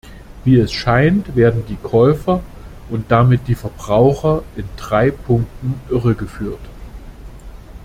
[0.45, 2.41] Wie es scheint, werden die Käufer
[2.89, 6.57] und damit die Verbraucher in drei Punkten irregeführt.